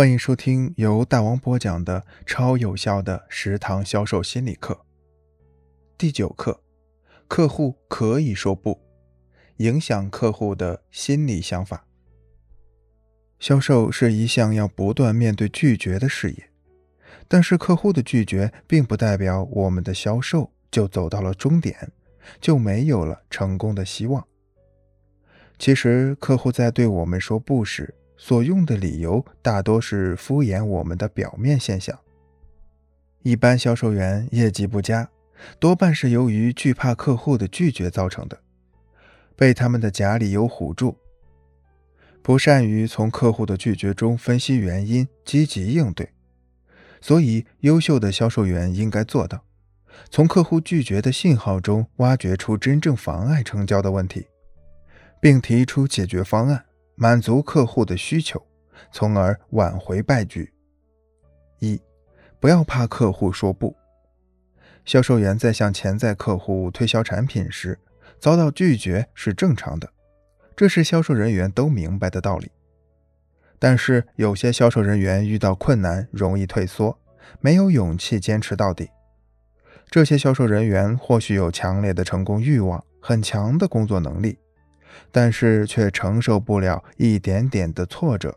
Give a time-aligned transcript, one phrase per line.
[0.00, 4.86] 欢迎收听由大王播讲的超有效的十堂销售心理课。
[5.98, 6.62] 第九课：
[7.28, 8.80] 客户可以说不，
[9.58, 11.84] 影响客户的心理想法。
[13.38, 16.50] 销售是一项要不断面对拒绝的事业，
[17.28, 21.92] 但是客户的拒绝并不代表我们的销售就走到了终点，
[22.40, 24.26] 就没有了成功的希望。
[25.58, 31.98] 其实，客户在对我们说不时，所用的理由大多是敷衍我们的表面现象。
[33.22, 35.08] 一般销售员业绩不佳，
[35.58, 38.38] 多半是由于惧怕客户的拒绝造成的，
[39.34, 40.96] 被他们的假理由唬住，
[42.20, 46.10] 不善于从客户的拒绝中分析原因，积极应对。
[47.00, 49.42] 所以，优秀的销售员应该做到，
[50.10, 54.26] 从客户拒绝的信号中挖掘出真正妨碍成交的问题，
[55.22, 56.66] 并提出解决方案。
[57.02, 58.46] 满足客户的需求，
[58.92, 60.52] 从而挽回败局。
[61.58, 61.80] 一，
[62.38, 63.74] 不要怕客户说不。
[64.84, 67.78] 销售员在向潜在客户推销产品时，
[68.18, 69.90] 遭到拒绝是正常的，
[70.54, 72.50] 这是销售人员都明白的道理。
[73.58, 76.98] 但是有些销售人员遇到困难容易退缩，
[77.40, 78.90] 没有勇气坚持到底。
[79.88, 84.38] 这些销售人员或许有强烈的成功欲望，很强的工作能力。
[85.10, 88.36] 但是却承受不了一点点的挫折，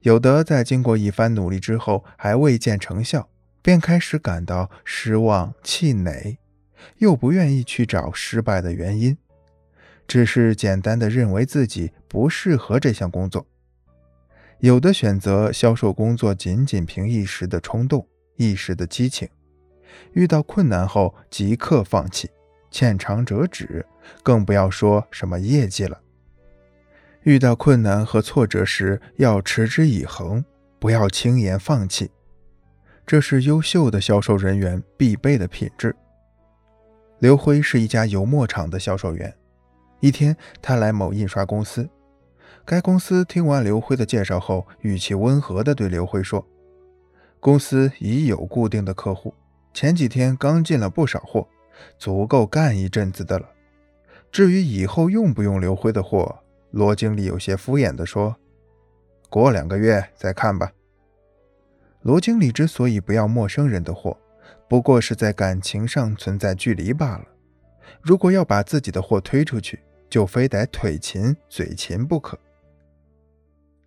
[0.00, 3.28] 有的在经过一番努力之后还未见成效，
[3.62, 6.38] 便开始感到失望、气馁，
[6.98, 9.16] 又不愿意去找失败的原因，
[10.06, 13.46] 只是简单的认为自己不适合这项工作。
[14.60, 19.28] 有的选择销售工作仅仅凭一时的冲动、一时的激情，
[20.12, 22.30] 遇到困难后即刻放弃。
[22.70, 23.84] 浅尝辄止，
[24.22, 26.00] 更不要说什么业绩了。
[27.22, 30.44] 遇到困难和挫折时，要持之以恒，
[30.78, 32.10] 不要轻言放弃，
[33.04, 35.96] 这是优秀的销售人员必备的品质。
[37.18, 39.34] 刘辉是一家油墨厂的销售员。
[40.00, 41.88] 一天，他来某印刷公司，
[42.64, 46.46] 该公司听完刘辉的介绍后，语气温和地对刘辉说
[47.40, 49.34] ：“公司已有固定的客户，
[49.72, 51.48] 前几天刚进了不少货。”
[51.98, 53.48] 足够干一阵子的了。
[54.30, 58.36] 至于以后用不用刘辉的货，罗经理有些敷衍地说
[59.30, 60.72] ：“过两个月再看吧。”
[62.02, 64.16] 罗经理之所以不要陌生人的货，
[64.68, 67.24] 不过是在感情上存在距离罢了。
[68.02, 72.38] 如果要把自己的货推出去，就非得腿勤嘴勤不可。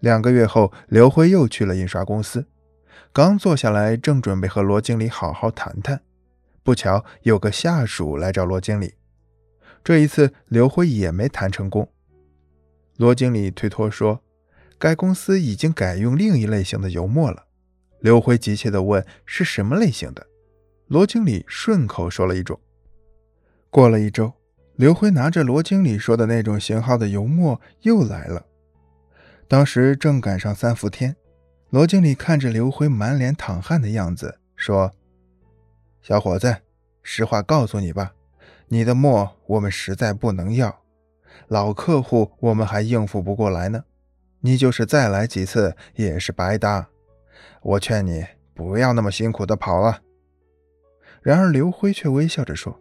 [0.00, 2.46] 两个月后，刘辉又去了印刷公司，
[3.12, 6.00] 刚坐下来，正准备和罗经理好好谈谈。
[6.68, 8.92] 不巧有个下属来找罗经理，
[9.82, 11.90] 这一次刘辉也没谈成功。
[12.98, 14.20] 罗经理推脱说，
[14.78, 17.46] 该公司已经改用另一类型的油墨了。
[18.00, 20.26] 刘辉急切地问：“是什么类型的？”
[20.88, 22.60] 罗经理顺口说了一种。
[23.70, 24.34] 过了一周，
[24.76, 28.44] 刘辉拿着罗经理说的那种型号的油墨又来了。
[29.48, 31.16] 当时正赶上三伏天，
[31.70, 34.92] 罗经理看着刘辉满脸淌汗的样子，说。
[36.02, 36.56] 小伙子，
[37.02, 38.14] 实话告诉你吧，
[38.68, 40.82] 你的墨我们实在不能要，
[41.48, 43.84] 老客户我们还应付不过来呢。
[44.40, 46.88] 你就是再来几次也是白搭。
[47.60, 50.00] 我劝你不要那么辛苦的跑了。
[51.20, 52.78] 然而刘辉却微笑着说：“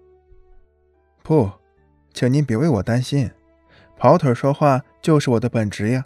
[1.24, 1.52] 不，
[2.14, 3.30] 请您别为我担心，
[3.98, 6.06] 跑腿说话就是我的本职呀。”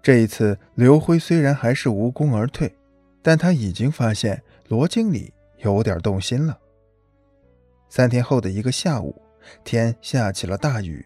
[0.00, 2.74] 这一次，刘辉虽然还是无功而退，
[3.20, 5.34] 但他已经发现罗经理。
[5.62, 6.58] 有点动心了。
[7.88, 9.20] 三天后的一个下午，
[9.64, 11.04] 天下起了大雨。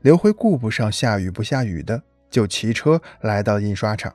[0.00, 4.14] 刘辉顾不上下雨不下雨的，就骑车来到印刷厂。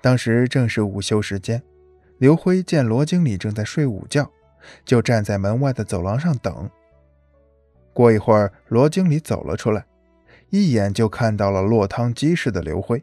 [0.00, 1.62] 当时正是午休时间，
[2.18, 4.30] 刘辉见罗经理正在睡午觉，
[4.84, 6.70] 就站在门外的走廊上等。
[7.92, 9.84] 过一会儿，罗经理走了出来，
[10.50, 13.02] 一眼就看到了落汤鸡似的刘辉。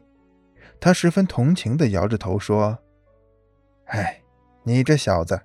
[0.80, 2.78] 他十分同情地摇着头说
[3.86, 4.22] ：“哎。”
[4.62, 5.40] 你这小子，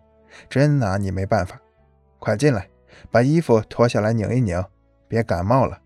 [0.50, 1.60] 真拿你没办法！
[2.20, 2.70] 快进来，
[3.12, 4.64] 把衣服脱下来拧一拧，
[5.08, 5.82] 别感冒了。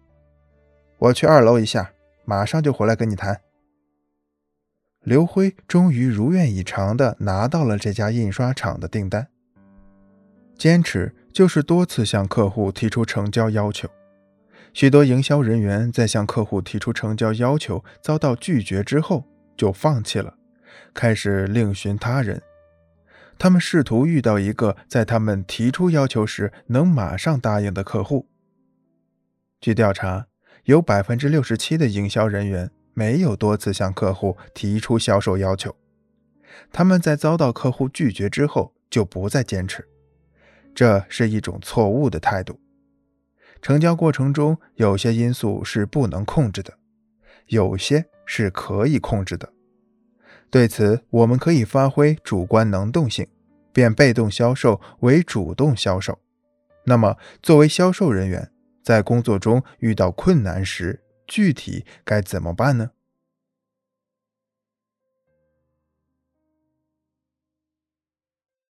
[0.97, 1.91] 我去二楼一下，
[2.25, 3.41] 马上就回来跟你谈。
[5.03, 9.27] 刘辉终于如愿以偿地拿到了这家印刷厂的订单。
[10.57, 13.87] 坚持就是多次向客户提出成交要求。
[14.73, 19.23] 许多营销人员在向客户提出成交要求遭到拒绝之后，
[19.55, 20.35] 就放弃了，
[20.93, 22.41] 开始另寻他人。
[23.39, 28.27] 他们试图遇到一个在他们提出要求时能马上答应的客户。
[29.61, 30.27] 据调查，
[30.65, 35.73] 有百分之六十七的营销人员没有多次向客户提出销售要求，
[36.73, 39.87] 他们在遭到客户拒绝之后就不再坚持，
[40.75, 42.59] 这是一种错误的态度。
[43.61, 46.77] 成交过程中有些因素是不能控制的，
[47.47, 49.53] 有些是可以控制的。
[50.51, 53.27] 对此，我们可以发挥主观能动性，
[53.71, 56.17] 变被动销售为主动销售。
[56.85, 58.49] 那么，作为销售人员，
[58.83, 62.89] 在工作中遇到困难时，具体该怎么办呢？